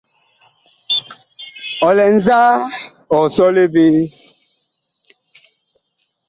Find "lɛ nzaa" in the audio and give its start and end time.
1.97-2.51